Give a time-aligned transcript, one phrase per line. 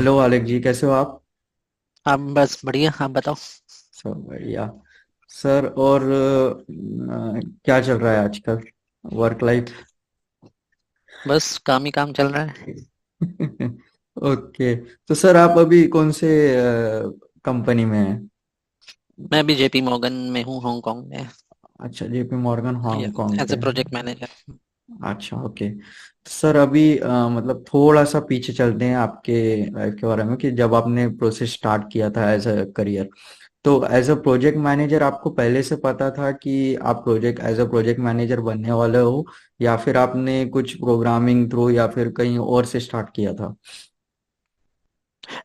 [0.00, 1.20] Hello आलेख जी कैसे हो आप?
[2.06, 3.34] आप बस बढ़िया आप बताओ?
[3.34, 4.64] सब बढ़िया।
[5.30, 8.60] सर और अ, क्या चल रहा है आजकल?
[9.04, 9.74] वर्क लाइफ
[11.28, 12.74] बस काम ही काम चल रहा है।
[14.16, 14.74] ओके
[15.08, 16.28] तो सर आप अभी कौन से
[17.44, 18.30] कंपनी में हैं?
[19.32, 21.28] मैं अभी जेपी मॉर्गन में हूँ हांगकांग में।
[21.80, 24.28] अच्छा जेपी मॉर्गन हांगकांग एज पे। ए प्रोजेक्ट मैनेजर
[24.90, 29.34] अच्छा ओके तो सर अभी अ, मतलब थोड़ा सा पीछे चलते हैं आपके
[29.68, 33.08] लाइफ के बारे में कि जब आपने प्रोसेस स्टार्ट किया था एज अ करियर
[33.64, 37.64] तो एज अ प्रोजेक्ट मैनेजर आपको पहले से पता था कि आप project as a
[37.66, 39.24] project manager बनने वाले हो
[39.60, 43.54] या फिर आपने कुछ प्रोग्रामिंग थ्रू या फिर कहीं और से स्टार्ट किया था?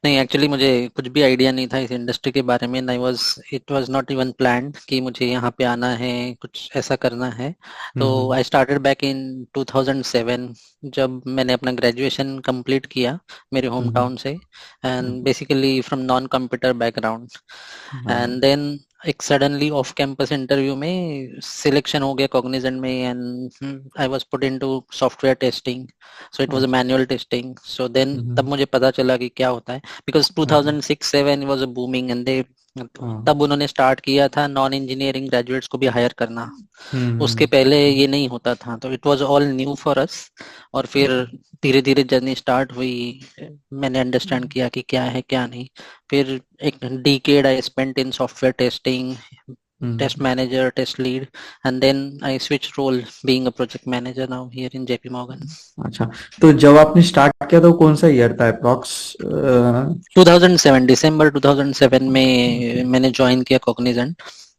[0.05, 3.20] नहीं एक्चुअली मुझे कुछ भी आइडिया नहीं था इस इंडस्ट्री के बारे में I was
[3.53, 7.51] it was not even plan कि मुझे यहाँ पे आना है कुछ ऐसा करना है।
[7.99, 9.21] तो आई स्टार्टेड बैक इन
[9.57, 10.48] 2007
[10.96, 13.18] जब मैंने अपना ग्रेजुएशन कंप्लीट किया
[13.53, 14.31] मेरे होम टाउन से
[14.85, 17.29] and basically from non computer background
[18.12, 18.68] and then
[19.05, 24.43] एक सडनली ऑफ़ कैंपस इंटरव्यू में सिलेक्शन हो गया कॉग्निजेंट में and I was put
[24.43, 25.87] into software testing
[26.34, 29.73] so it was a manual testing so then तब मुझे पता चला कि क्या होता
[29.73, 29.81] है.
[30.07, 32.43] बिकॉज़ अच्छा 2006-7 was a booming and they
[32.77, 36.49] तब उन्होंने स्टार्ट किया था नॉन इंजीनियरिंग ग्रेजुएट्स को भी हायर करना।
[36.91, 40.20] हम्म। उसके पहले ये नहीं होता था तो it was all new for us
[40.73, 41.12] और फिर
[41.63, 43.20] धीरे धीरे जर्नी स्टार्ट हुई।
[43.73, 45.68] मैंने अंडरस्टैंड किया कि क्या है क्या नहीं।
[46.09, 49.15] फिर एक decade I spent in software testing
[49.81, 51.27] test hmm manager test lead
[51.65, 55.41] and then i switched role being a project manager now here in jp morgan.
[55.85, 56.09] अच्छा
[56.41, 58.96] तो जब आपने स्टार्ट किया तो कौन सा ईयर था अप्रॉक्स
[60.18, 64.16] 2007 दिसंबर 2007 में मैंने ज्वाइन किया कॉग्निजेंट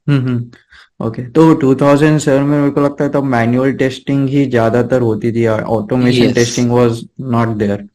[0.06, 5.00] हम्म हम्म। ओके तो 2007 में मेरे को लगता है तब मैनुअल टेस्टिंग ही ज़्यादातर
[5.00, 7.88] होती थी automation testing was not there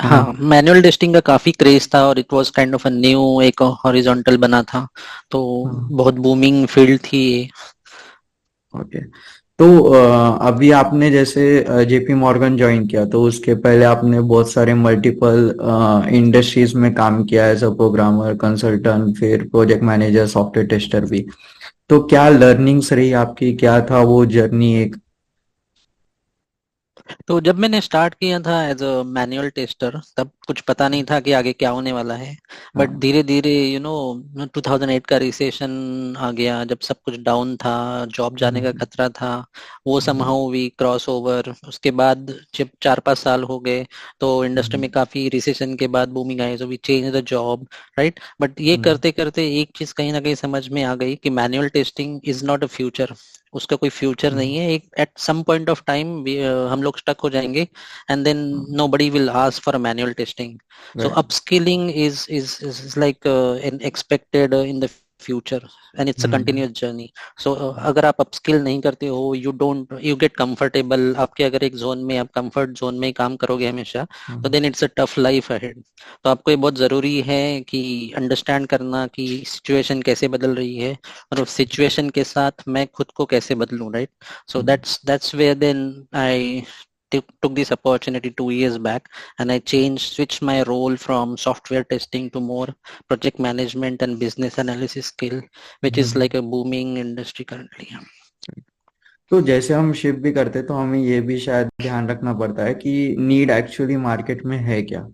[0.00, 3.40] है। हाँ मैनुअल टेस्टिंग का काफ़ी क्रेज था और it was kind of a new
[3.42, 4.86] एक हॉरिजॉन्टल बना था
[5.30, 7.48] तो हाँ। बहुत बूमिंग फ़ील्ड थी ये।
[8.74, 9.00] ओके
[9.58, 9.66] तो
[10.42, 15.54] अभी आपने जैसे जेपी मॉर्गन ज्वाइन किया तो उसके पहले आपने बहुत सारे मल्टीपल
[16.16, 21.24] इंडस्ट्रीज़ में काम किया एज अ प्रोग्रामर कंसल्टेंट फिर प्रोजेक्ट मैनेजर सॉफ्टवेयर टेस्टर भी।
[21.90, 23.52] तो क्या लर्निंग्स रही आपकी?
[23.56, 24.96] क्या था वो जर्नी एक?
[27.28, 31.18] तो जब मैंने स्टार्ट किया था एज अ मैनुअल टेस्टर तब कुछ पता नहीं था
[31.20, 32.36] कि आगे क्या होने वाला है।
[32.76, 33.92] बट धीरे धीरे यू नो
[34.48, 35.70] 2008 का रिसेशन
[36.18, 37.74] आ गया जब सब कुछ डाउन था
[38.10, 39.30] जॉब जाने का हम्म, खतरा था
[39.86, 43.86] वो hmm, somehow we cross over उसके बाद जब चार पाँच साल हो गए
[44.20, 47.66] तो इंडस्ट्री हम्म, में काफ़ी रिसेशन के बाद booming I so we change the job
[47.98, 51.16] right but ये हम्म, करते करते एक चीज़ कहीं ना कहीं समझ में आ गई
[51.16, 53.14] कि manual testing is not a future
[53.52, 56.16] उसका कोई फ्यूचर हम्म। नहीं है। एक at some point of time
[56.72, 57.66] हम लोग स्टक हो जाएँगे
[58.10, 58.38] and then
[58.88, 60.58] nobody will ask for manual testing
[61.02, 63.26] so upskilling is is is like
[63.64, 64.88] an expected in the
[65.20, 65.66] future
[65.98, 67.08] and it's a continuous journey
[67.38, 67.52] so
[67.82, 72.04] अगर आप skill नहीं करते हो you don't you get comfortable आपके अगर एक zone
[72.04, 75.82] में आप कंफर्ट जोन में काम करोगे हमेशा तो then it's a tough life ahead
[76.24, 77.82] तो आपको ये बहुत ज़रूरी है कि
[78.16, 80.96] अंडरस्टैंड करना कि सिचुएशन कैसे बदल रही है
[81.32, 84.10] और उस सिचुएशन के साथ मैं खुद को कैसे बदलूं right
[84.48, 85.82] so that's that's where then
[86.16, 86.62] I
[87.10, 89.08] took this opportunity two years back
[89.38, 92.68] and I changed, switched my role from software testing to more
[93.08, 95.40] project management and business analysis skill,
[95.80, 96.00] which mm-hmm.
[96.00, 96.22] is hmm.
[96.22, 97.88] like a booming industry currently.
[99.30, 102.74] तो जैसे हम shift भी करते तो हमें ये भी शायद ध्यान रखना पड़ता है
[102.74, 105.08] कि नीड एक्चुअली मार्केट में है क्या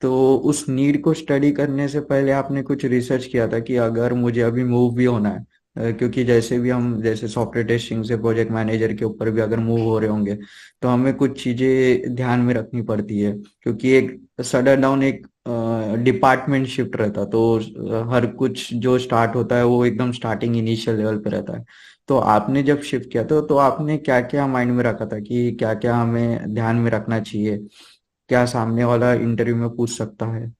[0.00, 4.12] तो उस नीड को स्टडी करने से पहले आपने कुछ रिसर्च किया था कि अगर
[4.12, 8.16] मुझे अभी मूव भी होना है अ, क्योंकि जैसे भी हम, जैसे सॉफ्टवेयर टेस्टिंग से
[8.16, 10.34] प्रोजेक्ट मैनेजर के ऊपर भी अगर मूव हो रहे होंगे
[10.82, 15.26] तो हमें कुछ चीज़ें ध्यान में रखनी पड़ती है। क्योंकि एक सडन डाउन एक
[16.04, 17.56] डिपार्टमेंट शिफ्ट रहता तो
[18.12, 21.64] हर कुछ जो स्टार्ट होता है वो एकदम स्टार्टिंग इनिशियल लेवल पे रहता है।
[22.08, 25.50] तो आपने जब शिफ्ट किया था तो आपने क्या क्या माइंड में रखा था कि
[25.58, 27.56] क्या क्या हमें ध्यान में रखना चाहिए?
[28.30, 30.52] क्या सामने वाला इंटरव्यू में पूछ सकता है?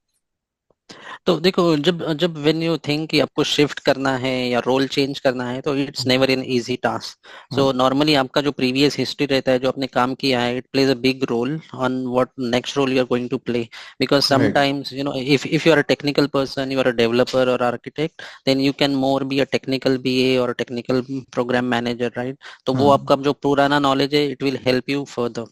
[1.27, 5.21] तो देखो जब जब व्हेन यू थिंक कि आपको शिफ्ट करना है या रोल चेंज
[5.21, 9.53] करना है तो it's never an easy task so normally आपका जो प्रीवियस हिस्ट्री रहता
[9.53, 12.93] है जो आपने काम किया है it plays a big role on what next role
[12.93, 13.67] you are going to play
[14.01, 17.49] because sometimes you know if if you are a technical person you are a developer
[17.49, 22.39] और architect then you can more be a technical BA और technical program manager right
[22.67, 25.47] तो वो हाँ आपका जो पुराना knowledge है it will help you further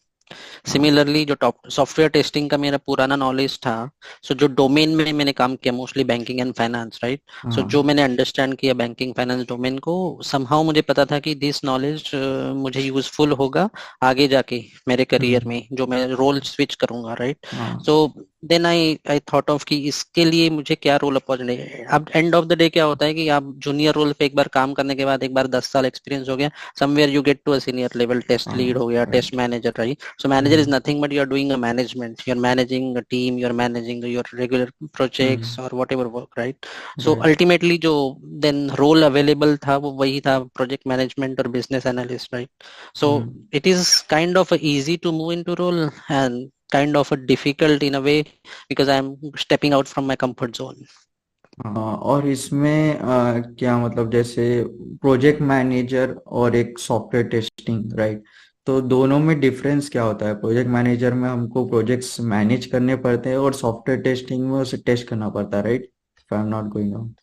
[0.66, 3.74] similarly जो टॉप सॉफ्टवेयर टेस्टिंग का मेरा पुराना नॉलेज था
[4.22, 7.20] सो so जो डोमेन में मैंने काम किया mostly banking and finance right
[7.54, 11.34] so जो हाँ मैंने अंडरस्टैंड किया बैंकिंग फाइनेंस डोमेन को समहाउ मुझे पता था कि
[11.34, 12.10] दिस नॉलेज
[12.56, 13.68] मुझे यूजफुल होगा
[14.02, 18.06] आगे जाके मेरे करियर हम्म, में जो मैं रोल स्विच करूँगा राइट हाँ। So
[18.42, 22.46] then I I thought of कि इसके लिए मुझे क्या रोल अपॉर्चुनिटी अब एंड ऑफ़
[22.46, 25.04] द डे क्या होता है कि आप जूनियर रोल पे एक बार काम करने के
[25.04, 26.50] बाद एक बार दस साल एक्सपीरियंस हो गया
[26.80, 30.28] somewhere you get to a senior level test lead हो गया test manager right so
[30.28, 33.52] manager is nothing but you are doing a management you are managing team you are
[33.54, 36.66] managing your regular projects और whatever work right
[37.00, 37.94] so ultimately जो
[38.42, 42.50] then role available था वो वही था project management और business analyst right
[42.96, 43.12] so
[43.54, 47.94] it is kind of easy to move into role and kind of a difficult in
[47.94, 48.18] a way
[48.68, 49.08] because I'm
[49.46, 50.84] stepping out from my comfort zone.
[51.66, 52.98] और इसमें
[53.58, 54.44] क्या मतलब जैसे
[55.02, 58.22] project manager और एक software testing right
[58.66, 60.34] तो दोनों में डिफरेंस क्या होता है?
[60.40, 65.06] प्रोजेक्ट मैनेजर में हमको प्रोजेक्ट्स मैनेज करने पड़ते हैं और सॉफ्टवेयर टेस्टिंग में उसे टेस्ट
[65.08, 65.90] करना पड़ता है right
[66.30, 67.14] I am not going on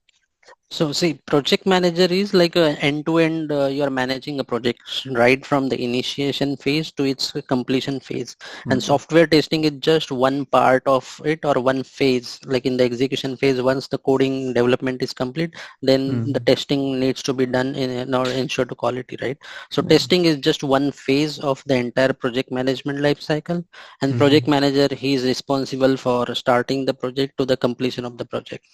[0.71, 3.51] So see, project manager is like a end-to-end.
[3.51, 8.35] Uh, you are managing a project right from the initiation phase to its completion phase,
[8.35, 8.71] mm-hmm.
[8.71, 12.39] and software testing is just one part of it or one phase.
[12.45, 16.31] Like in the execution phase, once the coding development is complete, then mm-hmm.
[16.33, 19.39] the testing needs to be done in, in order to ensure the quality, right?
[19.71, 19.89] So mm-hmm.
[19.89, 23.65] testing is just one phase of the entire project management life cycle,
[24.03, 28.25] and project manager he is responsible for starting the project to the completion of the
[28.25, 28.65] project.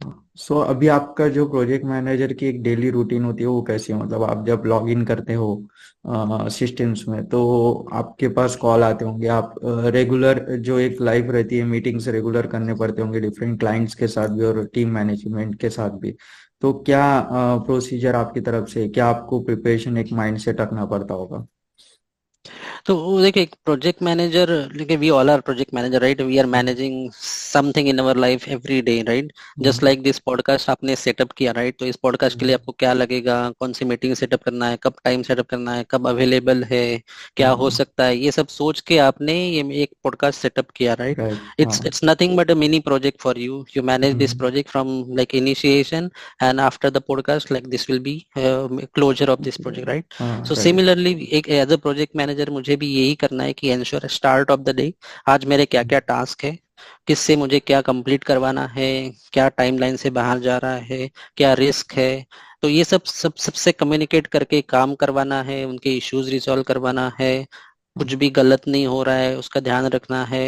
[0.00, 3.92] So so, अभी आपका जो project manager की एक daily routine होती है वो कैसी
[3.92, 3.98] है?
[3.98, 5.48] मतलब आप जब लॉग इन करते हो
[6.50, 7.40] सिस्टम्स में तो
[7.92, 12.74] आपके पास कॉल आते होंगे आप रेगुलर जो एक लाइफ रहती है मीटिंग्स रेगुलर करने
[12.74, 16.14] पड़ते होंगे डिफरेंट क्लाइंट्स के साथ भी और टीम मैनेजमेंट के साथ भी।
[16.62, 17.04] तो क्या
[17.66, 21.46] प्रोसीजर आपकी तरफ़ से क्या आपको प्रिपरेशन एक माइंड सेट रखना पड़ता होगा?
[22.88, 27.88] तो देखिए प्रोजेक्ट मैनेजर लेके we all are project manager right we are managing something
[27.88, 31.80] in our life every day right just like this podcast आपने सेटअप किया राइट right?
[31.80, 33.50] तो इस पॉडकास्ट के लिए आपको क्या लगेगा?
[33.60, 34.78] कौन सी मीटिंग सेटअप करना है?
[34.82, 35.84] कब टाइम सेटअप करना है?
[35.90, 37.02] कब अवेलेबल है?
[37.36, 38.16] क्या हो सकता है?
[38.16, 41.20] ये सब सोच के आपने ये एक पॉडकास्ट सेटअप किया right
[41.58, 45.34] it's it's nothing but a mini project for you you manage this project from like
[45.34, 46.10] initiation
[46.42, 51.28] and after the podcast like this will be closure of this project right so similarly
[51.32, 54.74] एक as a project manager मुझे भी यही करना है कि ensure start of the
[54.76, 54.92] day
[55.28, 56.58] आज मेरे क्या क्या टास्क है,
[57.08, 61.92] किससे मुझे क्या कंप्लीट करवाना है, क्या टाइमलाइन से बाहर जा रहा है, क्या रिस्क
[61.94, 62.24] है
[62.62, 67.46] तो ये सब सब, सबसे कम्युनिकेट करके काम करवाना है, उनके इश्यूज़ रिजॉल्व करवाना है,
[67.96, 70.46] कुछ भी गलत नहीं हो रहा है, उसका ध्यान रखना है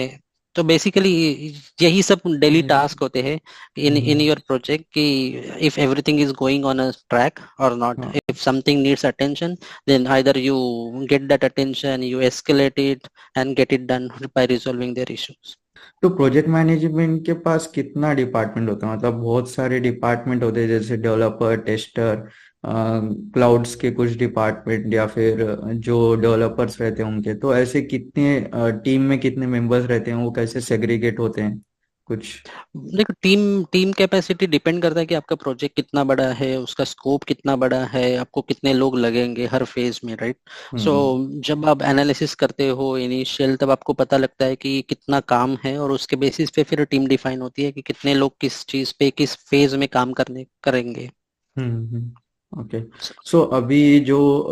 [0.61, 1.11] तो बेसिकली
[1.83, 3.39] यही सब डेली टास्क होते हैं
[3.79, 5.05] इन इन योर प्रोजेक्ट कि
[5.67, 9.55] if everything is going on a track और not if something needs attention
[9.89, 10.57] then either you
[11.11, 13.09] get that attention you escalate it
[13.39, 15.55] and get it done by resolving their issues
[16.03, 18.97] तो project management के पास कितना department होता है?
[18.97, 22.29] मतलब बहुत सारे डिपार्टमेंट होते हैं जैसे डेवलपर टेस्टर
[22.65, 25.45] क्लाउड्स के कुछ डिपार्टमेंट या फिर
[25.81, 30.31] जो डेवलपर्स रहते हैं उनके तो ऐसे कितने टीम में कितने मेंबर्स रहते हैं वो
[30.31, 31.63] कैसे सेग्रीगेट होते हैं?
[32.09, 32.43] कुछ?
[32.77, 37.25] देखो टीम टीम कैपेसिटी डिपेंड करता है कि आपका प्रोजेक्ट कितना बड़ा है उसका स्कोप
[37.25, 40.37] कितना बड़ा है आपको कितने लोग लगेंगे हर फ़ेज़ में राइट
[40.79, 45.21] सो so, जब आप एनालिसिस करते हो इनिशियल तब आपको पता लगता है कि कितना
[45.21, 48.67] काम है और उसके बेसिस पे फिर टीम डिफाइन होती है कि कितने लोग किस
[48.67, 51.11] चीज़ पे किस फ़ेज़ में काम करने करेंगे।
[52.59, 52.83] ओके
[53.25, 54.47] सो अभी जो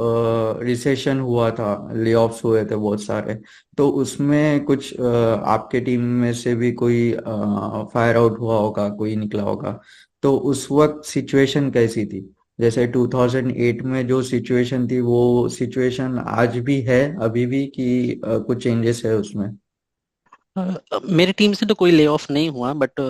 [0.62, 3.38] रिसेशन हुआ था ले हुए थे बहुत सारे
[3.76, 5.06] तो उसमें कुछ uh,
[5.44, 7.12] आपके टीम में से भी कोई
[7.92, 9.80] फायर आउट हुआ होगा कोई निकला होगा?
[10.22, 12.34] तो उस वक्त सिचुएशन कैसी थी?
[12.60, 18.44] जैसे 2008 में जो सिचुएशन थी वो सिचुएशन आज भी है अभी भी कि uh,
[18.44, 19.58] कुछ चेंजेस है उसमें?
[21.12, 23.00] मेरी टीम से तो कोई ले ऑफ़ नहीं हुआ बट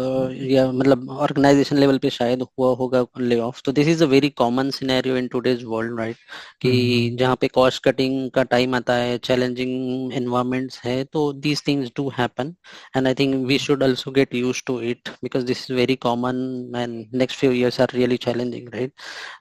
[0.42, 4.30] या मतलब ऑर्गेनाइजेशन लेवल पे शायद हुआ होगा ले ऑफ़ तो this is a very
[4.36, 6.16] common scenario in today's world right
[6.62, 11.62] कि हम्म। जहाँ पे कॉस्ट कटिंग का टाइम आता है चैलेंजिंग एनवायरमेंट्स है तो these
[11.66, 12.54] things do happen
[12.96, 16.36] and I think we should also get used to it because this is very common
[16.76, 18.92] and next few years are really challenging right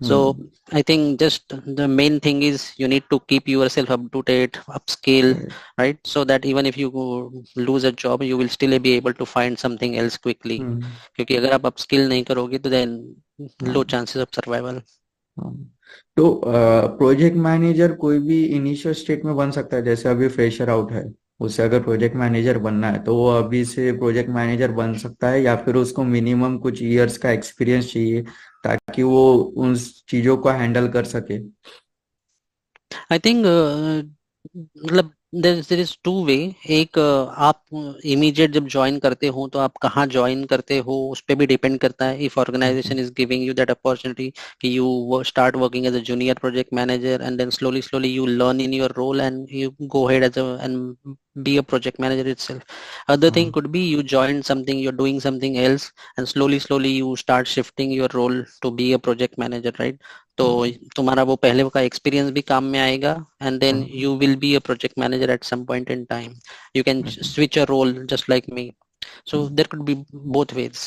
[0.03, 0.19] so
[0.73, 4.57] I think just the main thing is you need to keep yourself up to date
[4.69, 5.33] upscale
[5.79, 6.91] right so that even if you
[7.59, 11.53] lose a job you will still be able to find something else quickly क्योंकि अगर
[11.53, 13.15] आप upskill नहीं करोगे तो then
[13.63, 14.81] low chances of survival
[16.17, 16.41] तो
[16.97, 21.13] project manager कोई भी initial state में बन सकता है जैसे अभी फ्रेशर आउट है
[21.39, 25.41] उसे अगर प्रोजेक्ट मैनेजर बनना है तो वो अभी से प्रोजेक्ट मैनेजर बन सकता है
[25.41, 28.21] या फिर उसको मिनिमम कुछ इयर्स का एक्सपीरियंस चाहिए
[28.63, 29.75] ताकि वो उन
[30.07, 31.37] चीज़ों को हैंडल कर सके?
[33.11, 33.45] आई थिंक
[34.57, 35.11] मतलब
[35.44, 36.34] देर देर इज टू वे
[36.78, 37.62] एक अ, आप
[38.14, 41.78] इमीडिएट जब ज्वाइन करते हो तो आप कहाँ ज्वाइन करते हो उस पर भी डिपेंड
[41.80, 44.28] करता है if okay organisation is giving you that opportunity
[44.61, 48.61] कि you start working as a junior project manager and then slowly slowly you learn
[48.66, 51.14] in your role and you go ahead as a and
[51.46, 52.62] be a project manager itself
[53.08, 56.90] other thing हाँ could be you join something you're doing something else and slowly slowly
[56.96, 59.96] you start shifting your role to be a project manager right
[60.38, 63.13] तो तुम्हारा वो पहले का experience भी काम में आएगा
[63.44, 66.34] and then you will be a project manager at some point in time
[66.75, 68.72] you can switch a role just like me
[69.27, 70.79] so there could be both ways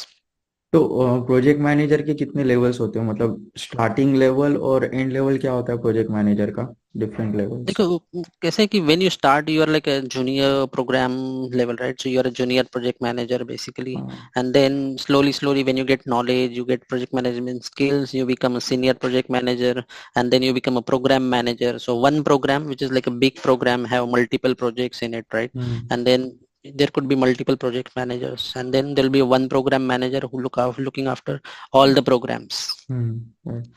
[0.73, 0.81] तो
[1.27, 3.07] प्रोजेक्ट मैनेजर के कितने लेवल्स होते हैं?
[3.07, 6.75] मतलब स्टार्टिंग लेवल और end level क्या होता है प्रोजेक्ट मैनेजर का?
[6.97, 7.99] डिफरेंट लेवल्स देखो
[8.43, 11.13] कैसे कि when you start you are like a junior program
[11.55, 13.95] level right so you are a junior project manager basically
[14.39, 18.57] and then slowly slowly when you get knowledge you get project management skills you become
[18.57, 19.83] a senior project manager
[20.19, 23.43] and then you become a program manager so one program which is like a big
[23.43, 25.57] program have multiple projects in it right
[25.93, 26.31] and then
[26.65, 30.59] there could be multiple project managers and then there'll be one program manager who look
[30.59, 31.41] out looking after
[31.73, 32.59] all the programs.
[32.91, 33.69] Right.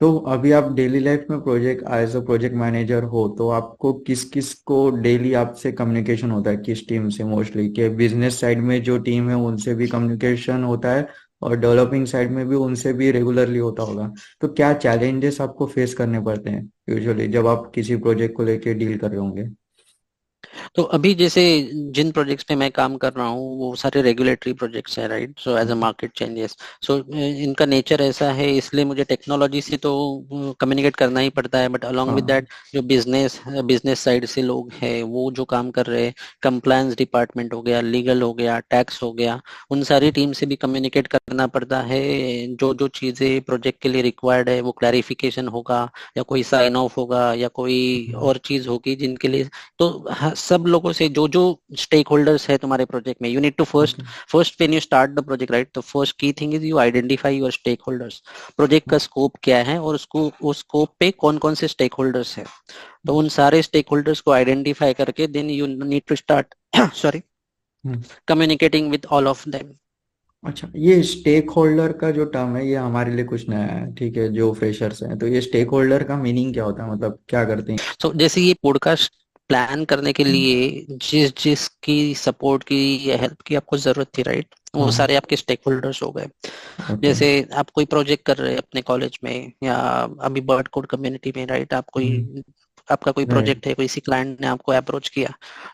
[0.00, 4.24] तो अभी आप daily life में project as a project manager हो तो आपको किस
[4.30, 6.56] किस को डेली आपसे कम्युनिकेशन होता है?
[6.56, 10.92] किस टीम से मोस्टली कि बिज़नेस साइड में जो टीम है, उनसे भी कम्युनिकेशन होता
[10.92, 11.08] है
[11.42, 15.94] और डेवलपिंग साइड में भी उनसे भी रेगुलरली होता होगा। तो क्या चैलेंजेस आपको फेस
[15.94, 19.48] करने पड़ते हैं यूजुअली जब आप किसी प्रोजेक्ट को लेके डील कर रहे होंगे?
[20.76, 21.42] तो अभी जैसे
[21.94, 25.56] जिन प्रोजेक्ट्स पे मैं काम कर रहा हूँ वो सारे रेगुलेटरी प्रोजेक्ट्स हैं right so
[25.58, 29.94] as a market changes so इनका नेचर ऐसा है इसलिए मुझे टेक्नोलॉजी से तो
[30.60, 34.72] कम्युनिकेट करना ही पड़ता है बट अलोंग विद दैट जो बिज़नेस बिज़नेस साइड से लोग
[34.74, 39.02] हैं वो जो काम कर रहे हैं कंप्लायंस डिपार्टमेंट हो गया लीगल हो गया टैक्स
[39.02, 42.02] हो गया उन सारी टीम से भी कम्युनिकेट करना पड़ता है
[42.54, 45.80] जो जो चीज़ें प्रोजेक्ट के लिए रिक्वायर्ड है वो क्लैरिफिकेशन होगा
[46.16, 49.88] या कोई साइन ऑफ़ होगा या कोई और चीज़ होगी जिनके लिए तो
[50.48, 51.42] सब लोगों से जो जो
[51.76, 55.24] स्टेक होल्डर्स है तुम्हारे प्रोजेक्ट में you need to first first when you start the
[55.24, 57.52] project right तो फ़र्स्ट की thing is you identify your
[57.86, 58.22] stakeholders
[58.56, 62.36] project का स्कोप क्या है और उसको उस स्कोप पे कौन कौन से स्टेक होल्डर्स
[62.38, 62.44] है।
[63.06, 66.54] तो उन सारे स्टेक होल्डर्स को आइडेंटिफाई करके then you need to start
[66.94, 67.22] sorry
[68.28, 69.72] communicating with all of them
[70.44, 74.16] अच्छा ये स्टेक होल्डर का जो टर्म है ये हमारे लिए कुछ नया है ठीक
[74.16, 77.44] है जो फ्रेशर्स हैं तो ये स्टेक होल्डर का मीनिंग क्या होता है मतलब क्या
[77.44, 77.78] करते हैं?
[78.00, 79.12] तो जैसे ये पॉडकास्ट
[79.50, 82.78] प्लान करने के लिए जिस जिसकी सपोर्ट की
[83.10, 86.28] या हेल्प की आपको ज़रूरत थी राइट वो हाँ सारे आपके स्टेक होल्डर्स हो गए।
[87.02, 89.76] जैसे आप कोई प्रोजेक्ट कर रहे हैं अपने कॉलेज में या
[90.22, 92.10] अभी बर्ड कोड कम्युनिटी में राइट आप कोई
[92.88, 95.32] आपका कोई प्रोजेक्ट है किसी क्लाइंट ने आपको अप्रोच किया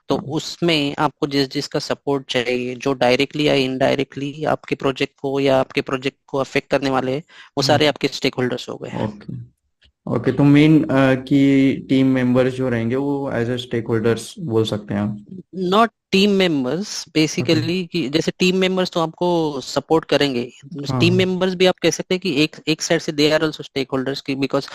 [0.08, 5.58] तो उसमें आपको जिस जिसका सपोर्ट चाहिए जो डायरेक्टली या इनडायरेक्टली आपके प्रोजेक्ट को या
[5.60, 7.22] आपके प्रोजेक्ट को अफेक्ट करने वाले हैं
[7.56, 8.90] वो सारे आपके स्टेक होल्डर्स हो। गए
[10.06, 10.84] ओके तो मेन
[11.28, 11.40] की
[11.88, 16.30] टीम मेंबर्स जो रहेंगे वो एज अ स्टेक होल्डर्स बोल सकते हैं हम नॉट टीम
[16.30, 21.66] मेंबर्स बेसिकली कि जैसे टीम मेंबर्स तो आपको सपोर्ट करेंगे। हाँ। टीम हाँ मेंबर्स भी
[21.66, 24.34] आप कह सकते हैं कि एक एक साइड से they are also stakeholders की
[24.34, 24.68] बिकॉज़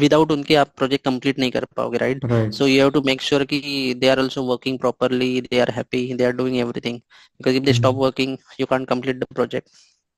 [0.00, 3.44] विदाउट उनके आप प्रोजेक्ट कंप्लीट नहीं कर पाओगे right so you have to make sure
[3.44, 7.64] कि they are also working properly they are happy they are doing everything because if
[7.64, 9.68] they stop working you can't complete the project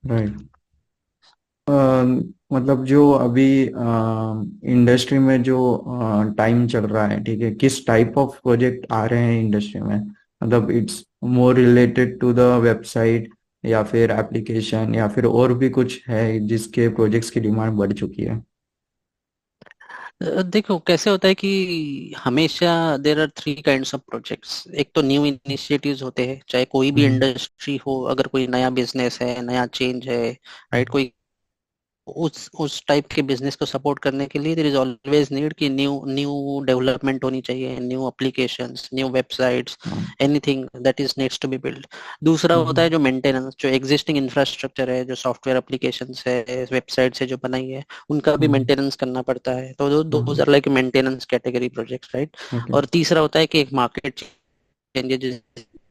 [0.04, 0.36] right
[1.66, 3.46] मतलब जो अभी
[4.72, 5.58] industry में जो
[6.38, 9.98] time चल रहा है ठीक है किस टाइप ऑफ़ प्रोजेक्ट आ रहे हैं इंडस्ट्री में?
[10.40, 13.32] मतलब it's more related to the website
[13.64, 18.22] या फिर एप्लीकेशन या फिर और भी कुछ है जिसके प्रोजेक्ट्स की डिमांड बढ़ चुकी
[18.22, 18.42] है?
[20.22, 25.24] देखो कैसे होता है कि हमेशा there are three kinds of projects एक तो न्यू
[25.24, 29.66] इनिशिएटिव्स होते हैं चाहे कोई भी हम्म। इंडस्ट्री हो अगर कोई नया बिज़नेस है नया
[29.68, 30.22] चेंज है
[30.74, 31.12] राइट कोई
[32.06, 35.68] उस उस टाइप के बिज़नेस को सपोर्ट करने के लिए देर इज़ ऑलवेज नीड कि
[35.68, 39.76] न्यू न्यू डेवलपमेंट होनी चाहिए new applications new websites
[40.20, 41.86] anything that is needs to be build
[42.24, 47.20] दूसरा होता हम्म है जो मेंटेनेंस जो एग्जिस्टिंग इंफ्रास्ट्रक्चर है जो सॉफ्टवेयर एप्लीकेशंस है वेबसाइट
[47.20, 50.68] है जो बनाई है उनका भी हम्म। मेंटेनेंस करना पड़ता है। तो दो are like
[50.68, 52.36] maintenance category projects right
[52.74, 54.20] और तीसरा होता है कि एक मार्केट
[54.94, 55.40] चेंजेस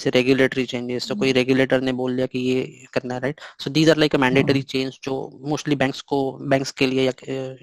[0.02, 2.62] जैसे रेगुलेटरी चेंजेस तो कोई रेगुलेटर ने बोल दिया कि ये
[2.94, 5.16] करना है right so these are like a mandatory change जो
[5.46, 7.12] मोस्टली बैंक्स को बैंक्स के लिए या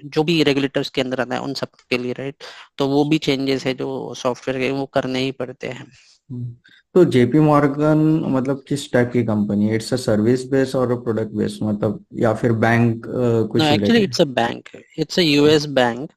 [0.05, 2.43] जो भी रेगुलेटर्स के अंदर आता है उन सब के लिए राइट
[2.77, 5.85] तो वो भी चेंजेस है जो सॉफ्टवेयर के वो करने ही पड़ते हैं।
[6.29, 6.55] हम्म।
[6.95, 9.75] तो जेपी मॉर्गन मतलब किस टाइप की कंपनी है?
[9.75, 13.05] इट्स अ सर्विस बेस और प्रोडक्ट बेस मतलब या फिर बैंक
[13.51, 14.69] कुछ actually it's a bank
[14.99, 16.09] it's a US bank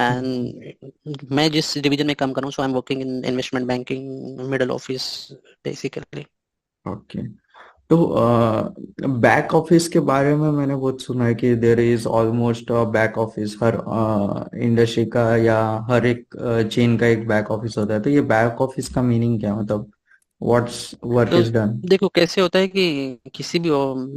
[0.00, 3.66] and मैं जिस डिवीज़न में काम कर रहा हूँ so I am working in investment
[3.66, 5.28] banking middle office
[5.64, 6.26] basically
[6.86, 7.22] okay
[7.90, 7.96] तो
[9.20, 13.56] बैक ऑफ़िस के बारे में मैंने बहुत सुना है कि there is almost back office
[13.62, 13.74] her
[14.62, 15.58] industry uh, का या
[15.90, 16.26] हर एक
[16.72, 19.54] चेन uh, का एक बैक ऑफ़िस होता है। तो ये बैक ऑफ़िस का मीनिंग क्या
[19.56, 19.90] मतलब
[20.44, 23.70] व्हाट्स वर्क तो इज़ डन देखो कैसे होता है कि किसी भी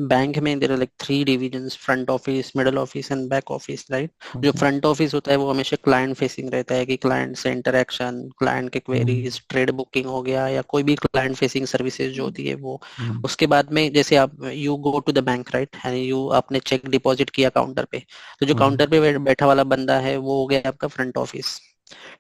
[0.07, 4.51] बैंक में there like three divisions front office middle office and back office right जो
[4.51, 8.69] फ्रंट ऑफ़िस होता है वो हमेशा क्लाइंट फेसिंग रहता है कि क्लाइंट से इंटरेक्शन क्लाइंट
[8.69, 12.55] के क्वेरीज ट्रेड बुकिंग हो गया या कोई भी क्लाइंट फेसिंग सर्विसेज़ जो होती है
[12.55, 16.27] वो। हम्म उसके बाद में जैसे आप you go to the bank right and you
[16.33, 18.03] आपने चेक डिपॉजिट किया काउंटर पे।
[18.39, 21.59] तो जो काउंटर पे बैठा वाला बंदा है वो हो गया आपका फ्रंट ऑफ़िस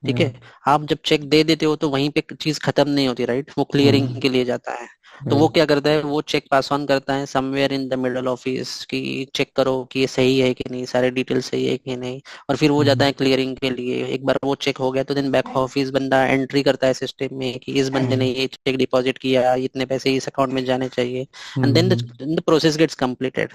[0.05, 0.33] ठीक है?
[0.67, 3.63] आप जब चेक दे देते हो तो वहीं पे चीज़ खत्म नहीं होती राइट वो
[3.65, 4.87] क्लियरिंग के लिए जाता है।
[5.19, 8.27] तो वो क्या करता है वो चेक पास ऑन करता है somewhere in the middle
[8.27, 11.95] office कि चेक करो कि ये सही है कि नहीं सारे डिटेल सही है कि
[11.95, 12.19] नहीं।
[12.49, 15.13] और फिर वो जाता है क्लियरिंग के लिए। एक बार वो चेक हो गया तो
[15.13, 18.77] देन बैक ऑफ़िस बंदा एंट्री करता है सिस्टम में कि इस बंदे ने ये चेक
[18.77, 21.21] डिपॉजिट किया इतने पैसे इस अकाउंट में जाने चाहिए।
[21.57, 23.53] And then the process gets completed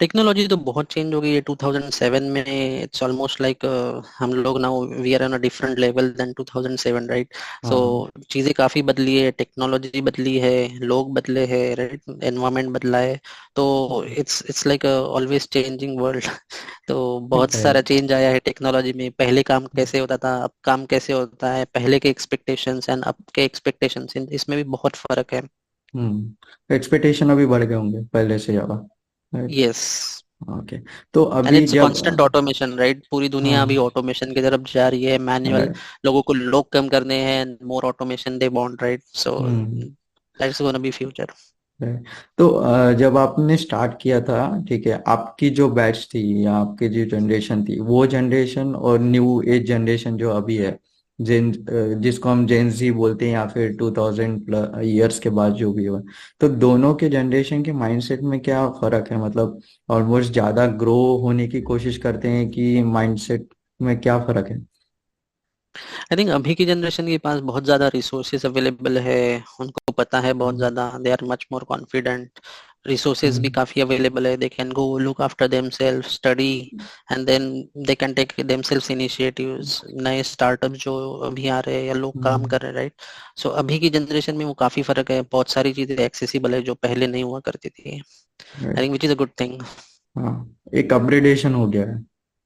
[0.00, 2.44] technology तो बहुत चेंज हो गई है। 2007 में
[2.82, 3.64] इट्स ऑलमोस्ट लाइक
[4.18, 8.52] हम लोग ना we are on a different level then 2007 right so हाँ चीज़ें
[8.54, 13.18] काफ़ी बदली है टेक्नोलॉजी बदली है लोग बदले हैं राइट एनवायरनमेंट बदला है।
[13.56, 16.24] तो it's it's like always changing world
[16.88, 20.50] तो बहुत है। सारा चेंज आया है टेक्नोलॉजी में। पहले काम कैसे होता था अब
[20.64, 25.34] काम कैसे होता है पहले के एक्सपेक्टेशंस एंड अब के एक्सपेक्टेशंस इसमें भी बहुत फ़र्क
[25.34, 25.42] है।
[25.94, 28.74] हम्म एक्सपेक्टेशन अभी बढ़ गए होंगे पहले से ज़्यादा।
[29.50, 29.82] यस
[30.50, 30.78] ओके
[31.14, 35.04] तो अभी इट्स कांस्टेंट ऑटोमेशन राइट पूरी दुनिया अभी हाँ ऑटोमेशन की तरफ़ जा रही
[35.04, 35.68] है मैनुअल
[36.04, 39.38] लोगों को लोग कम करने हैं more automation they want right so
[40.38, 41.32] that's gonna be future
[42.38, 42.46] तो
[42.94, 47.64] जब आपने स्टार्ट किया था ठीक है आपकी जो बैच थी या आपकी जो जनरेशन
[47.64, 50.78] थी वो जनरेशन और न्यू एज जनरेशन जो अभी है
[51.18, 51.52] जेन
[52.02, 55.72] जिसको हम जेन जी बोलते हैं या फिर टू थाउज़ेंड प्लस ईयर्स के बाद जो
[55.72, 55.98] भी हो।
[56.40, 59.18] तो दोनों के जनरेशन के माइंडसेट में क्या फ़र्क है?
[59.20, 63.48] मतलब ऑलमोस्ट ज़्यादा ग्रो होने की कोशिश करते हैं कि माइंडसेट
[63.80, 64.58] में क्या फ़र्क है?
[66.12, 70.32] आई थिंक अभी की जनरेशन के पास बहुत ज़्यादा रिसोर्सेज अवेलेबल है। उनको पता है
[70.34, 72.40] बहुत ज़्यादा। They are much more confident
[72.86, 74.36] resources भी हम्म। काफ़ी अवेलेबल है.
[74.36, 76.52] They can go look after themselves study
[77.12, 77.48] and then
[77.86, 82.34] they can take themselves initiatives नए स्टार्टअप जो अभी आ रहे हैं या लोग काम
[82.34, 82.92] हम्म। कर रहे हैं राइट
[83.42, 85.20] सो अभी की जनरेशन में वो काफ़ी फ़र्क है.
[85.32, 87.90] बहुत सारी चीज़ें एक्सेसिबल है जो पहले नहीं हुआ करती थी.
[87.90, 89.60] I right think which is a good thing
[90.16, 90.56] हाँ.
[90.74, 91.98] एक अपग्रेडेशन हो गया है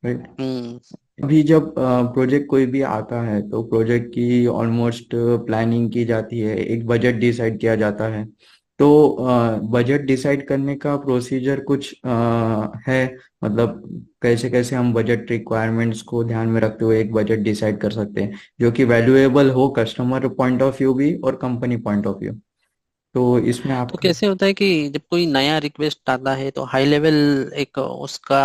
[0.03, 5.15] राइट हम्म। अभी जब प्रोजेक्ट कोई भी आता है तो प्रोजेक्ट की ऑलमोस्ट
[5.47, 6.57] प्लानिंग की जाती है.
[6.57, 8.25] एक बजट डिसाइड किया जाता है.
[8.79, 9.17] तो
[9.73, 11.95] बजट डिसाइड करने का प्रोसीजर कुछ
[12.87, 13.17] है?
[13.45, 13.83] मतलब
[14.23, 18.23] कैसे कैसे हम बजट रिक्वायरमेंट्स को ध्यान में रखते हुए एक बजट डिसाइड कर सकते
[18.23, 22.33] हैं जो कि वैल्यूएबल हो कस्टमर पॉइंट ऑफ़ व्यू भी और कंपनी पॉइंट ऑफ़ व्यू
[23.15, 26.65] तो इसमें आप तो कैसे होता है कि जब कोई नया रिक्वेस्ट आता है तो
[26.65, 27.15] हाई लेवल
[27.57, 28.43] एक उसका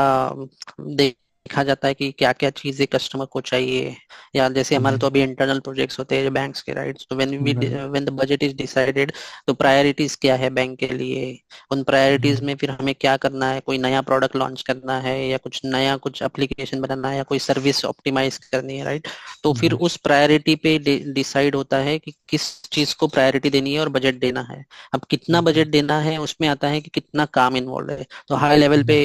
[0.79, 3.95] देखा जाता है कि क्या क्या चीज़ें कस्टमर को चाहिए।
[4.35, 7.53] या जैसे हमारे तो अभी इंटरनल प्रोजेक्ट्स होते हैं बैंक्स के राइट्स तो when we
[7.53, 9.11] when the budget is decided
[9.47, 11.37] तो प्रायोरिटीज क्या है बैंक के लिए?
[11.71, 13.59] उन प्रायोरिटीज में फिर हमें क्या करना है?
[13.59, 17.39] कोई नया प्रोडक्ट लॉन्च करना है या कुछ नया कुछ एप्लीकेशन बनाना है या कोई
[17.39, 19.07] सर्विस ऑप्टिमाइज करनी है राइट
[19.43, 20.77] तो फिर उस प्रायोरिटी पे
[21.13, 25.01] डिसाइड होता है कि किस चीज़ को प्रायोरिटी देनी है और बजट देना है। अब
[25.09, 28.83] कितना बजट देना है उसमें आता है कि कितना काम इन्वॉल्व है। तो हाई लेवल
[28.83, 28.95] पे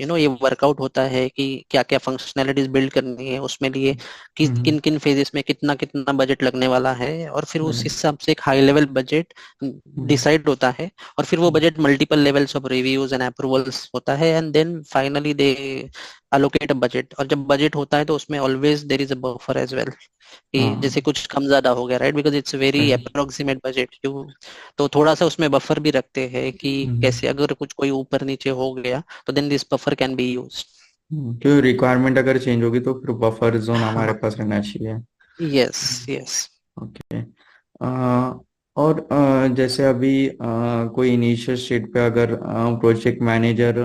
[0.00, 3.70] यू नो ये वर्कआउट होता है कि क्या क्या क्या फंक्शनैलिटीज बिल्ड करनी है उसमें
[3.70, 3.96] लिए
[4.36, 8.18] कि किन किन फेजेस में कितना कितना बजट लगने वाला है और फिर उस हिसाब
[8.18, 12.66] से एक हाई लेवल बजट डिसाइड होता है और फिर वो budget multiple levels of
[12.66, 15.52] reviews and approvals होता है and then finally they
[16.34, 19.74] a budget और जब बजट होता है तो उसमें always there is a buffer as
[19.74, 19.90] well
[20.52, 22.90] कि जैसे हाँ कुछ कम ज़्यादा हो गया right because it's very.
[22.92, 24.24] Approximate budget you
[24.78, 28.22] तो थोड़ा सा उसमें बफर भी रखते हैं कि हम्म, कैसे अगर कुछ कोई ऊपर
[28.24, 30.66] नीचे हो गया तो then this buffer can be used
[31.12, 34.98] hmm, requirement अगर चेंज होगी तो फिर बफर जोन हमारे हाँ पास रहना चाहिए।
[35.38, 36.34] यस यस
[36.76, 37.20] ओके
[38.76, 40.34] और अ, जैसे अभी अ,
[40.94, 42.34] कोई इनिशियल स्टेट पे अगर
[42.80, 43.80] प्रोजेक्ट मैनेजर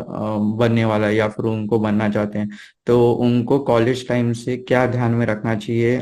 [0.58, 2.50] बनने वाला है या फिर उनको बनना चाहते हैं
[2.88, 6.00] तो उनको कॉलेज टाइम से क्या ध्यान में रखना चाहिए?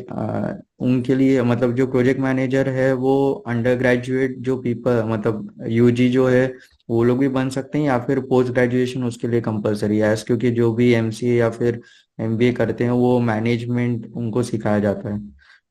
[0.80, 3.14] उनके लिए मतलब जो प्रोजेक्ट मैनेजर है वो
[3.48, 6.46] अंडर ग्रेजुएट जो पीपल मतलब यूजी जो है
[6.90, 10.16] वो लोग भी बन सकते हैं या फिर पोस्ट ग्रेजुएशन उसके लिए कंपलसरी है?
[10.28, 11.82] क्योंकि जो भी एमसीए या फिर
[12.20, 15.20] एमबीए करते हैं वो मैनेजमेंट उनको सिखाया जाता है।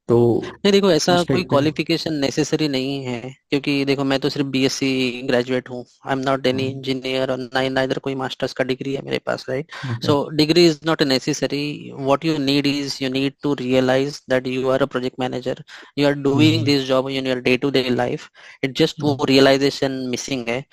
[0.09, 5.23] तो नहीं देखो ऐसा कोई क्वालिफिकेशन नेसेसरी नहीं है क्योंकि देखो मैं तो सिर्फ़ बीएससी
[5.29, 9.03] ग्रेजुएट हूँ। I am not any engineer और ना नाइदर कोई मास्टर्स का डिग्री है
[9.05, 9.73] मेरे पास right
[10.05, 14.69] so degree is not necessary what you need is you need to realise that you
[14.69, 15.63] are a project manager
[15.99, 18.29] you are doing hmm this job in your day to day life
[18.65, 20.65] it just वो hmm. Realisation missing है।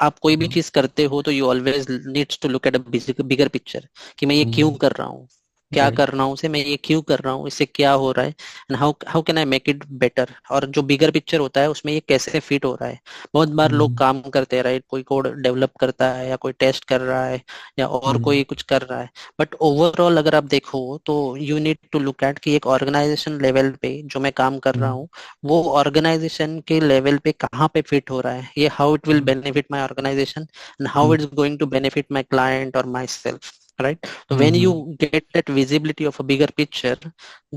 [0.00, 2.78] आप कोई भी हम्म। चीज़ करते हो तो you always needs to look at a
[3.22, 3.88] bigger picture
[4.18, 5.28] कि मैं ये क्यों कर रहा हूँ?
[5.72, 8.24] क्या कर रहा हूँ उसे मैं ये क्यों कर रहा हूँ इससे क्या हो रहा
[8.24, 8.30] है?
[8.70, 11.92] And how how can I make it better और जो बिगर पिक्चर होता है उसमें
[11.92, 13.00] ये कैसे फिट हो रहा है?
[13.34, 16.52] बहुत बार लोग हम्म। काम करते हैं राइट कोई कोड डेवलप करता है या कोई
[16.58, 17.42] टेस्ट कर रहा है
[17.78, 21.58] या और हम्म। कोई कुछ कर रहा है। बट ओवरऑल अगर आप देखो तो you
[21.58, 24.98] need to look at कि एक ऑर्गेनाइजेशन लेवल पे जो मैं काम कर रहा हम्म।
[24.98, 25.08] हूँ
[25.44, 28.50] वो ऑर्गेनाइजेशन के लेवल पे कहाँ पे फिट हो रहा है?
[28.58, 29.26] ये how it will hmm.
[29.26, 31.22] Benefit my organisation and how hmm.
[31.22, 33.52] It going to benefit my client और myself
[33.86, 36.96] right so when you hmm get that visibility of a bigger picture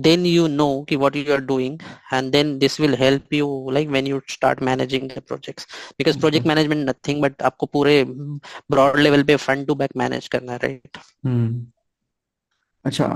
[0.08, 1.80] then you know ki what you are doing
[2.18, 5.66] and then this will help you like when you start managing the projects
[5.98, 7.96] because okay project management nothing but आपको पूरे
[8.76, 11.72] broad level पे front to back manage करना है right hmm
[12.86, 13.08] अच्छा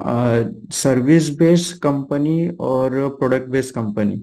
[0.74, 4.18] service based company और product based company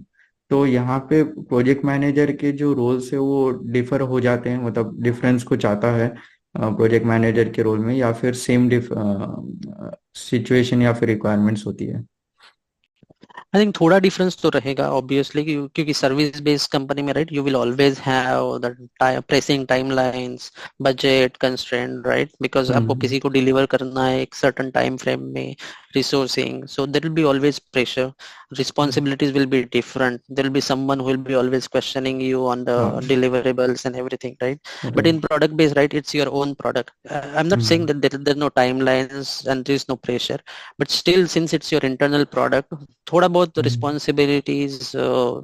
[0.50, 5.00] तो यहाँ पे प्रोजेक्ट मैनेजर के जो रोल्स है वो डिफर हो जाते हैं मतलब
[5.02, 6.08] डिफरेंस कुछ आता है
[6.54, 8.68] प्रोजेक्ट मैनेजर के रोल में या फिर सेम
[10.14, 12.04] सिचुएशन या फिर रिक्वायरमेंट्स होती है?
[13.54, 17.56] आई थिंक थोड़ा डिफरेंस तो रहेगा ऑब्वियसली क्योंकि सर्विस बेस्ड कंपनी में right you will
[17.56, 20.50] always have the pressing timelines
[20.82, 25.24] budget constraint right because आपको हम्म। किसी को डिलीवर करना है एक सर्टन टाइम फ्रेम
[25.34, 25.54] में
[25.94, 26.68] resourcing.
[26.68, 28.12] So there will be always pressure.
[28.58, 30.22] Responsibilities will be different.
[30.28, 33.06] There will be someone who will be always questioning you on the mm-hmm.
[33.10, 34.60] deliverables and everything right?
[34.62, 34.94] Mm-hmm.
[34.94, 36.92] but in product based right it's your own product.
[37.08, 37.66] Uh, I'm not mm-hmm.
[37.66, 40.38] saying that there, there's are no timelines and there is no pressure
[40.78, 42.72] but still since it's your internal product
[43.06, 43.66] thought about the mm-hmm.
[43.66, 45.40] responsibilities uh,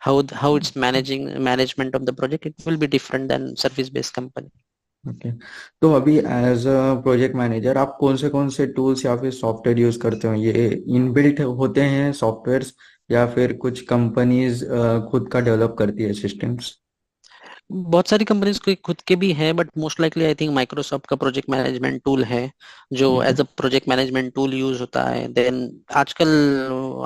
[0.00, 4.14] how how it's managing management of the project it will be different than service based
[4.14, 4.50] company.
[5.04, 5.30] Okay
[5.82, 9.78] तो अभी as a project manager आप कौन से कौन से tools या फिर software
[9.78, 10.34] use करते हो?
[10.36, 12.74] ये इनबिल्ट होते हैं सॉफ्टवेयर्स
[13.10, 14.64] या फिर कुछ कंपनीज़
[15.10, 16.72] खुद का डेवलप करती है सिस्टम्स
[17.70, 21.16] बहुत सारी कंपनीज़ के खुद के भी हैं but most likely I think Microsoft का
[21.16, 22.50] प्रोजेक्ट मैनेजमेंट टूल है
[22.92, 25.58] जो as a project management tool use होता है। देन
[25.96, 26.28] आजकल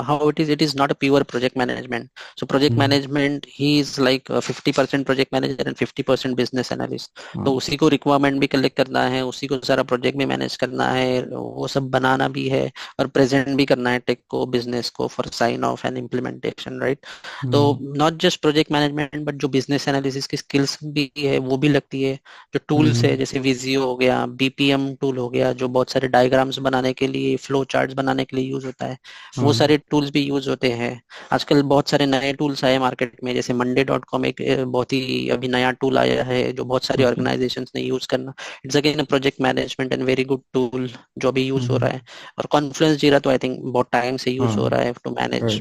[0.07, 2.09] how it is it is not a pure project management
[2.41, 7.21] so project management he is like fifty percent project manager and fifty percent business analyst
[7.45, 10.89] तो उसी को requirement भी collect करना है उसी को सारा प्रोजेक्ट भी मैनेज करना
[10.91, 12.71] है वो सब बनाना भी है
[13.01, 17.07] और प्रेजेंट भी करना है टेक को बिज़नेस को for sign off and implementation right
[17.53, 21.69] तो not just project management but जो बिज़नेस एनालिसिस की स्किल्स भी है वो भी
[21.69, 22.15] लगती है
[22.55, 26.09] जो टूल्स है हम्म जैसे विजियो हो गया बीपीएम टूल हो गया जो बहुत सारे
[26.09, 28.99] डायग्राम्स बनाने के लिए फ्लो चार्ट्स बनाने के लिए यूज़ होता है
[29.39, 30.91] वो हाँ सारे टूल्स भी यूज़ होते हैं।
[31.33, 35.29] आजकल बहुत सारे नए टूल्स आए मार्केट में जैसे मंडे डॉट कॉम एक बहुत ही
[35.31, 38.35] अभी नया टूल आया है जो बहुत सारी ऑर्गेनाइजेशन ने यूज़ करना।
[38.65, 40.89] It's again project management and very good tool
[41.19, 42.03] जो अभी यूज़ हो हम्म। रहा है।
[42.39, 45.11] और कॉन्फ्लुएंस जीरा तो आई थिंक बहुत टाइम से यूज़ हो। हाँ रहा है टू
[45.13, 45.61] मैनेज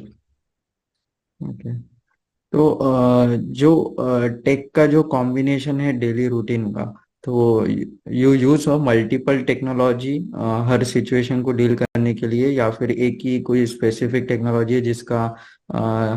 [1.39, 1.90] ओके
[2.53, 2.79] तो
[3.55, 3.69] जो
[4.45, 6.83] टेक का जो कॉम्बिनेशन है डेली रूटीन का
[7.23, 7.65] तो
[8.11, 10.17] you use of multiple technology
[10.69, 14.81] her situation को डील करने के लिए या फिर एक ही कोई स्पेसिफिक टेक्नोलॉजी है
[14.81, 15.23] जिसका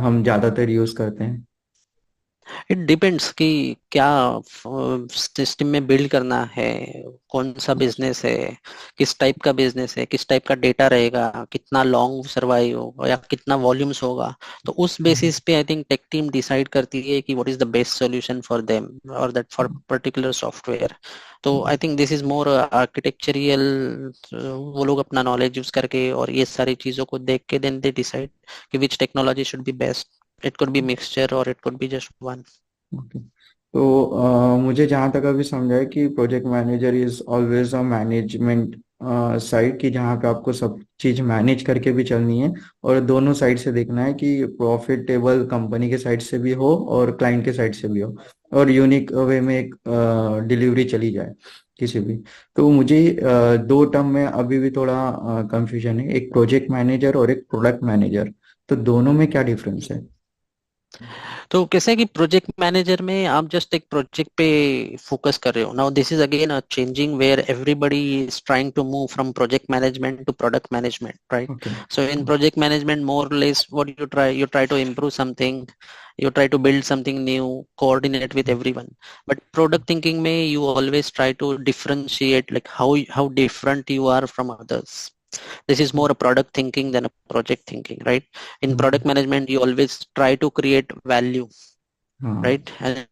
[0.05, 1.47] हम ज़्यादातर यूज़ करते हैं?
[2.71, 4.09] इट डिपेंड्स कि क्या
[4.47, 6.69] सिस्टम में बिल्ड करना है
[7.31, 8.37] कौन सा बिज़नेस है
[8.99, 13.17] किस टाइप का बिज़नेस है किस टाइप का डेटा रहेगा कितना लॉन्ग सर्वाइव होगा या
[13.31, 14.35] कितना वॉल्यूम्स होगा।
[14.67, 17.67] तो उस बेसिस पे I think tech team decide करती है कि what is the
[17.69, 20.95] best solution for them और दैट फॉर पर्टिकुलर सॉफ्टवेयर
[21.45, 23.61] तो I think this is more architectural
[24.35, 27.93] वो लोग अपना नॉलेज यूज़ करके और ये सारी चीज़ों को देख के देन दे
[27.93, 28.31] डिसाइड
[28.73, 30.09] कि which technology should be best
[30.43, 32.45] could be mixture or it could be just one.
[32.93, 33.19] Okay
[33.75, 38.77] तो अ, मुझे जहाँ तक अभी समझा है कि project manager is always a management
[39.43, 42.53] side की जहाँ पे आपको सब चीज़ मैनेज करके भी चलनी है
[42.85, 47.17] और दोनों साइड से देखना है कि प्रॉफिटेबल कंपनी के साइड से भी हो और
[47.17, 48.17] क्लाइंट के साइड से भी हो
[48.53, 49.75] और यूनिक वे में एक
[50.49, 51.35] डिलीवरी चली जाए
[51.79, 52.17] किसी भी।
[52.57, 54.95] तो मुझे अ, दो टर्म में अभी भी थोड़ा
[55.53, 58.33] कंफ्यूजन है एक प्रोजेक्ट मैनेजर और एक प्रोडक्ट मैनेजर
[58.69, 59.99] तो दोनों में क्या डिफरेंस है?
[61.52, 64.48] तो कैसे है कि प्रोजेक्ट मैनेजर में आप जस्ट एक प्रोजेक्ट पे
[65.00, 68.84] फोकस कर रहे हो now this is again a changing where everybody is trying to
[68.84, 73.90] move from project management to product management right so in project management more less what
[74.00, 75.62] you try you try to improve something
[76.24, 77.46] you try to build something new
[77.78, 78.90] coordinate with everyone
[79.28, 84.26] but product thinking may you always try to differentiate like how how different you are
[84.28, 84.98] from others
[85.69, 88.25] this is more a product thinking than a project thinking right?
[88.63, 88.79] In mm.
[88.79, 91.49] product management you always try to create value
[92.21, 92.45] mm.
[92.45, 92.73] right?
[92.81, 93.07] And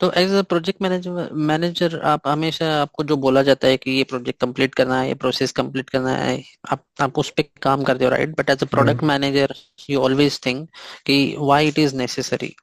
[0.00, 4.04] तो as a project manager manager आप हमेशा आपको जो बोला जाता है कि ये
[4.12, 8.04] प्रोजेक्ट कंप्लीट करना है ये प्रोसेस कंप्लीट करना है आप आप उस पर काम करते
[8.04, 9.54] हो right but as a product manager
[9.90, 10.68] you always think
[11.06, 12.54] कि why it is necessary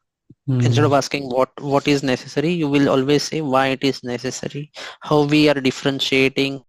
[0.49, 4.67] instead of asking what what is necessary you will always say why it is necessary
[5.05, 6.59] how we are differentiating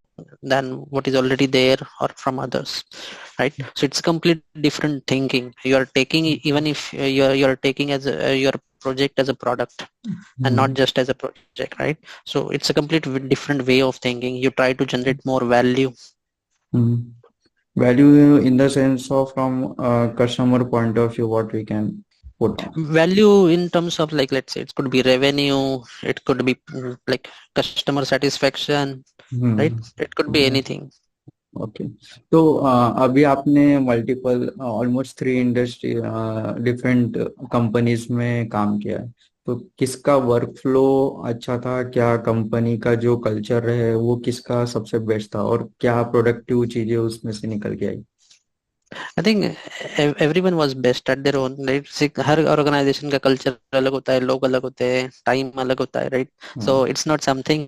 [0.42, 2.84] than what is already there or from others
[3.38, 3.54] right?
[3.74, 5.54] So it's a complete different thinking.
[5.64, 9.86] You are taking even if you're you're taking as a, your project as a product
[10.06, 10.44] mm-hmm.
[10.44, 11.98] and not just as a project right?
[12.24, 14.36] So it's a complete different way of thinking.
[14.36, 15.92] You try to generate more value.
[16.74, 17.80] Mm-hmm.
[17.80, 22.04] value in the sense of from a customer point of view what we can
[22.38, 26.56] put value in terms of like let's say it could be revenue it could be
[27.06, 30.88] like customer satisfaction right it could be anything
[31.62, 31.84] okay
[32.32, 32.54] तो
[33.04, 35.94] अभी आपने multiple almost three industry
[36.64, 37.16] different
[37.52, 39.12] companies में काम किया है।
[39.46, 40.84] तो किसका work flow
[41.26, 41.82] अच्छा था?
[41.90, 45.42] क्या कंपनी का जो कल्चर है वो किसका सबसे बेस्ट था?
[45.42, 48.02] और क्या प्रोडक्टिव चीज़ें उसमें से निकल के आई?
[48.92, 54.12] I think everyone was best at their own right her organisation का कल्चर अलग होता
[54.12, 56.30] है लोग अलग होते हैं टाइम अलग होता है right
[56.64, 57.66] so it's not something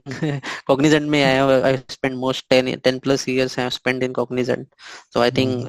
[0.66, 4.66] Cognizant में I I spend most 10 10 plus years I have spend in Cognizant
[5.14, 5.66] so I think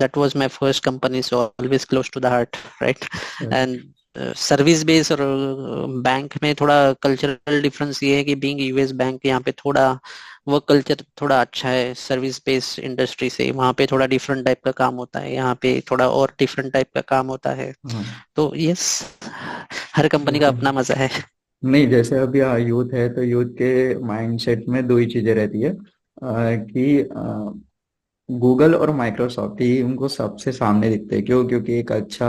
[0.00, 3.04] that was my first company so always close to the heart right
[3.44, 3.80] and
[4.16, 5.18] service base और
[6.04, 9.90] bank में थोड़ा cultural difference ये है कि being US bank यहाँ पे थोड़ा
[10.48, 14.70] work culture थोड़ा अच्छा है सर्विस बेस्ड इंडस्ट्री से। वहाँ पे थोड़ा डिफरेंट टाइप का
[14.72, 18.04] काम होता है यहाँ पे थोड़ा और डिफरेंट टाइप का काम होता है। हाँ।
[18.36, 18.88] तो यस
[19.96, 21.10] हर कंपनी का अपना मज़ा है।
[21.62, 25.76] नहीं जैसे अभी यूथ है तो यूथ के माइंडसेट में दो ही चीज़ें रहती है।
[26.22, 27.02] कि
[28.28, 31.44] गूगल और माइक्रोसॉफ्ट ही उनको सबसे सामने दिखते हैं। क्यों?
[31.48, 32.28] क्योंकि एक अच्छा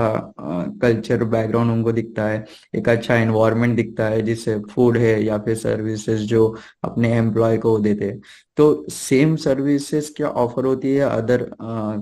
[0.82, 2.44] कल्चर बैकग्राउंड उनको दिखता है
[2.76, 6.46] एक अच्छा एनवायरनमेंट दिखता है जिससे फ़ूड है या फिर सर्विसेज़ जो
[6.84, 8.20] अपने एम्प्लॉय को देते हैं।
[8.58, 11.50] तो सेम सर्विसेज़ क्या ऑफ़र होती है अदर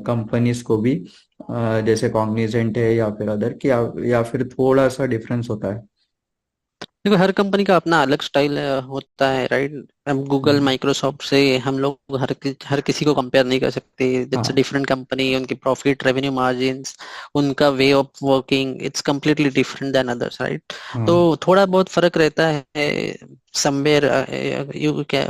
[0.08, 0.96] कंपनीज़ को भी?
[1.52, 5.86] आ, जैसे कॉग्निजेंट है या फिर अदर क्या या फिर थोड़ा सा डिफरेंस होता है?
[7.06, 9.74] देखो हर कंपनी का अपना अलग स्टाइल होता है राइट
[10.08, 12.34] अब गूगल माइक्रोसॉफ्ट से हम लोग हर
[12.66, 16.84] हर किसी को कंपेयर नहीं कर सकते। इट्स डिफरेंट कंपनी उनकी प्रॉफिट रेवेन्यू मार्जिन
[17.36, 20.74] उनका way of working it's completely different than others right
[21.08, 22.90] तो थोड़ा बहुत फ़र्क रहता है
[23.56, 24.06] समवेयर
[24.76, 25.24] यू क्या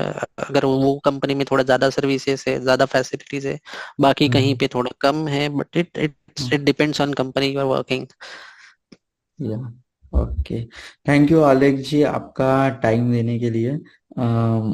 [0.48, 3.60] अगर वो कंपनी में थोड़ा ज़्यादा सर्विसेज़ है ज़्यादा फैसिलिटीज़ है
[4.02, 6.16] बाकी कहीं हम्म। पे थोड़ा कम है but it it
[6.54, 8.08] it depends on company you are working
[10.16, 10.64] okay
[11.08, 13.72] thank you Alekh ji आपका टाइम देने के लिए।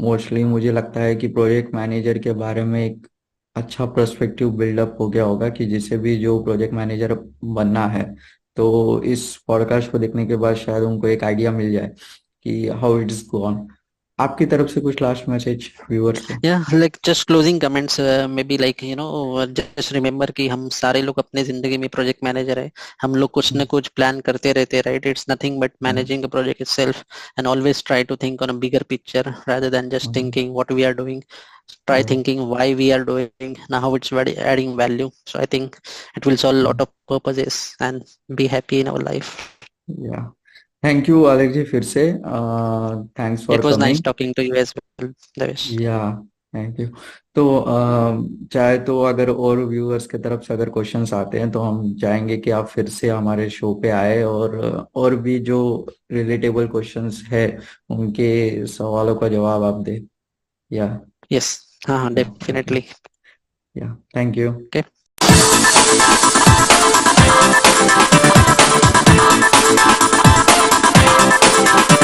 [0.02, 3.08] मोस्टली मुझे लगता है कि प्रोजेक्ट मैनेजर के बारे में एक
[3.56, 8.04] अच्छा पर्सपेक्टिव बिल्डअप हो गया होगा कि जिसे भी जो प्रोजेक्ट मैनेजर बनना है
[8.56, 11.92] तो इस पॉडकास्ट को देखने के बाद शायद उनको एक आइडिया मिल जाए
[12.44, 13.68] कि हाउ इट्स गॉन
[14.22, 16.36] आपकी तरफ़ से कुछ लास्ट मैसेज व्यूअर्स को?
[16.46, 18.00] या like just closing comments
[18.52, 22.60] maybe like you know just remember कि हम सारे लोग अपने ज़िंदगी में प्रोजेक्ट मैनेजर
[22.60, 26.24] है। हम लोग कुछ ना कुछ प्लान करते रहते हैं right it's nothing but managing
[26.24, 27.04] a project itself
[27.40, 30.86] and always try to think on a bigger picture rather than just thinking what we
[30.90, 31.24] are doing.
[31.88, 34.12] Try thinking why we are doing now how it's
[34.52, 35.10] adding value.
[35.26, 35.80] So i think
[36.16, 38.04] it will solve a lot of purposes and
[38.42, 39.32] be happy in our life.
[40.10, 40.28] Yeah.
[40.84, 42.04] Thank you Alex ji फिर से।
[43.20, 46.00] Thanks for it was nice talking to you as well Devesh yeah
[46.56, 46.88] thank you
[47.36, 51.60] तो uh, चाहे तो अगर और viewers की तरफ़ से अगर क्वेश्चंस आते हैं तो
[51.60, 54.58] हम चाहेंगे कि आप फिर से हमारे शो पे आए और
[54.96, 55.60] और भी जो
[56.12, 57.46] रिलेटेबल क्वेश्चंस है
[57.90, 60.02] उनके सवालों का जवाब आप दे।
[60.72, 61.00] या
[61.32, 62.84] यस हाँ हाँ definitely
[63.76, 64.82] yeah thank you okay
[71.64, 72.01] Thank